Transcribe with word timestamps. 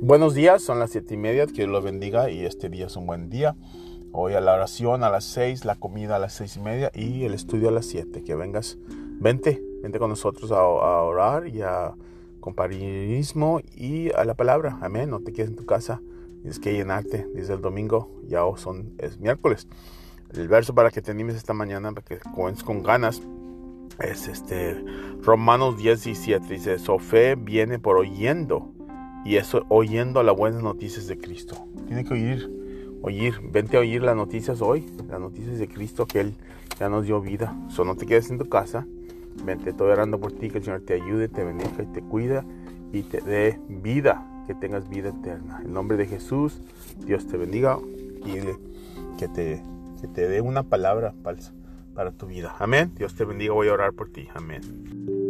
Buenos 0.00 0.34
días, 0.34 0.62
son 0.62 0.78
las 0.78 0.92
siete 0.92 1.14
y 1.14 1.16
media, 1.16 1.44
que 1.48 1.54
Dios 1.54 1.70
los 1.70 1.82
bendiga 1.82 2.30
y 2.30 2.46
este 2.46 2.68
día 2.68 2.86
es 2.86 2.94
un 2.94 3.04
buen 3.04 3.30
día. 3.30 3.56
Hoy 4.12 4.34
a 4.34 4.40
la 4.40 4.54
oración 4.54 5.02
a 5.02 5.10
las 5.10 5.24
seis, 5.24 5.64
la 5.64 5.74
comida 5.74 6.14
a 6.16 6.18
las 6.20 6.34
seis 6.34 6.56
y 6.56 6.60
media 6.60 6.92
y 6.94 7.24
el 7.24 7.34
estudio 7.34 7.68
a 7.68 7.72
las 7.72 7.86
siete. 7.86 8.22
Que 8.22 8.36
vengas, 8.36 8.78
vente, 8.86 9.60
vente 9.82 9.98
con 9.98 10.08
nosotros 10.08 10.52
a, 10.52 10.62
orar 10.62 11.48
y 11.48 11.62
a 11.62 11.96
compañerismo 12.38 13.60
y 13.74 14.12
a 14.12 14.24
la 14.24 14.34
palabra. 14.34 14.78
Amén, 14.82 15.10
no 15.10 15.18
te 15.18 15.32
quedes 15.32 15.50
en 15.50 15.56
tu 15.56 15.66
casa, 15.66 16.00
tienes 16.42 16.60
que 16.60 16.72
llenarte. 16.72 17.26
Dice 17.34 17.54
el 17.54 17.60
domingo, 17.60 18.22
ya 18.28 18.42
son, 18.54 18.94
es 18.98 19.18
miércoles. 19.18 19.66
El 20.32 20.46
verso 20.46 20.76
para 20.76 20.92
que 20.92 21.02
te 21.02 21.10
animes 21.10 21.34
esta 21.34 21.54
mañana, 21.54 21.92
para 21.92 22.06
que 22.06 22.18
comiences 22.36 22.62
con 22.62 22.84
ganas, 22.84 23.20
es 23.98 24.28
este 24.28 24.80
Romanos 25.22 25.76
10, 25.76 26.04
17. 26.04 26.46
Dice, 26.46 26.78
su 26.78 27.00
fe 27.00 27.34
viene 27.34 27.80
por 27.80 27.96
oyendo 27.96 28.77
y 29.24 29.36
eso 29.36 29.64
oyendo 29.68 30.22
las 30.22 30.36
buenas 30.36 30.62
noticias 30.62 31.06
de 31.06 31.18
Cristo. 31.18 31.56
Tiene 31.86 32.04
que 32.04 32.14
oír, 32.14 32.50
oír, 33.02 33.40
vente 33.42 33.76
a 33.76 33.80
oír 33.80 34.02
las 34.02 34.16
noticias 34.16 34.60
hoy, 34.62 34.86
las 35.08 35.20
noticias 35.20 35.58
de 35.58 35.68
Cristo 35.68 36.06
que 36.06 36.20
Él 36.20 36.34
ya 36.78 36.88
nos 36.88 37.04
dio 37.06 37.20
vida. 37.20 37.56
Solo 37.68 37.92
no 37.92 37.98
te 37.98 38.06
quedes 38.06 38.30
en 38.30 38.38
tu 38.38 38.48
casa, 38.48 38.86
vente, 39.44 39.70
estoy 39.70 39.90
orando 39.90 40.18
por 40.18 40.32
ti, 40.32 40.50
que 40.50 40.58
el 40.58 40.64
Señor 40.64 40.82
te 40.82 40.94
ayude, 40.94 41.28
te 41.28 41.44
bendiga 41.44 41.70
y 41.82 41.86
te 41.86 42.02
cuida 42.02 42.44
y 42.92 43.02
te 43.02 43.20
dé 43.20 43.60
vida, 43.68 44.26
que 44.46 44.54
tengas 44.54 44.88
vida 44.88 45.10
eterna. 45.10 45.60
En 45.64 45.72
nombre 45.72 45.96
de 45.96 46.06
Jesús, 46.06 46.60
Dios 47.04 47.26
te 47.26 47.36
bendiga 47.36 47.78
y 48.24 48.34
que 49.18 49.28
te, 49.28 49.62
que 50.00 50.08
te 50.08 50.28
dé 50.28 50.40
una 50.40 50.62
palabra 50.62 51.14
falsa 51.22 51.52
para 51.94 52.12
tu 52.12 52.26
vida. 52.26 52.54
Amén. 52.58 52.92
Dios 52.96 53.14
te 53.14 53.24
bendiga, 53.24 53.52
voy 53.52 53.68
a 53.68 53.72
orar 53.72 53.92
por 53.92 54.08
ti. 54.08 54.28
Amén. 54.34 55.27